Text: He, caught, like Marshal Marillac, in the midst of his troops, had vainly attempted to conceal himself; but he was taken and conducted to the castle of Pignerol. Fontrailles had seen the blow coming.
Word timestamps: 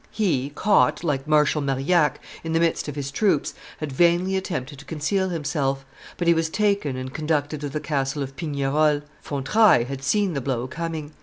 He, 0.09 0.49
caught, 0.55 1.03
like 1.03 1.27
Marshal 1.27 1.61
Marillac, 1.61 2.19
in 2.43 2.53
the 2.53 2.59
midst 2.59 2.87
of 2.87 2.95
his 2.95 3.11
troops, 3.11 3.53
had 3.77 3.91
vainly 3.91 4.35
attempted 4.35 4.79
to 4.79 4.85
conceal 4.85 5.29
himself; 5.29 5.85
but 6.17 6.27
he 6.27 6.33
was 6.33 6.49
taken 6.49 6.97
and 6.97 7.13
conducted 7.13 7.61
to 7.61 7.69
the 7.69 7.79
castle 7.79 8.23
of 8.23 8.35
Pignerol. 8.35 9.03
Fontrailles 9.23 9.85
had 9.89 10.01
seen 10.01 10.33
the 10.33 10.41
blow 10.41 10.65
coming. 10.65 11.11